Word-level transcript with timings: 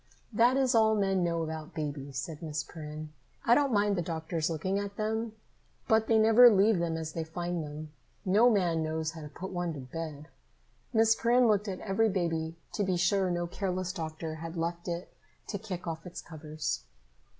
"That 0.33 0.57
is 0.57 0.73
all 0.73 0.95
men 0.95 1.23
know 1.23 1.43
about 1.43 1.75
babies," 1.75 2.17
said 2.17 2.41
Miss 2.41 2.63
Perrin. 2.63 3.13
"I 3.45 3.53
don't 3.53 3.71
mind 3.71 3.95
the 3.95 4.01
doctors 4.01 4.49
looking 4.49 4.79
at 4.79 4.95
them, 4.97 5.33
but 5.87 6.07
they 6.07 6.17
never 6.17 6.49
leave 6.49 6.79
them 6.79 6.97
as 6.97 7.13
they 7.13 7.23
find 7.23 7.63
them. 7.63 7.91
No 8.25 8.49
man 8.49 8.81
knows 8.81 9.11
how 9.11 9.21
to 9.21 9.29
put 9.29 9.51
one 9.51 9.73
to 9.75 9.79
bed." 9.81 10.27
Miss 10.91 11.13
Perrin 11.13 11.45
looked 11.47 11.67
at 11.67 11.81
every 11.81 12.09
baby 12.09 12.55
to 12.73 12.83
be 12.83 12.97
sure 12.97 13.29
no 13.29 13.45
careless 13.45 13.93
doctor 13.93 14.33
had 14.37 14.57
left 14.57 14.87
it 14.87 15.13
to 15.49 15.59
kick 15.59 15.85
off 15.85 16.03
its 16.07 16.19
covers. 16.19 16.81